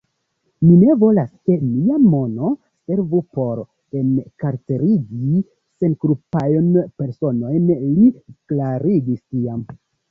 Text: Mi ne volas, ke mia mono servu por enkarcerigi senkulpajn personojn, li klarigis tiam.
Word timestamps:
Mi 0.61 0.69
ne 0.83 0.93
volas, 1.01 1.27
ke 1.49 1.57
mia 1.65 1.99
mono 2.13 2.49
servu 2.69 3.21
por 3.37 3.61
enkarcerigi 4.01 5.45
senkulpajn 5.83 6.75
personojn, 7.03 7.73
li 8.01 8.15
klarigis 8.55 9.27
tiam. 9.29 9.67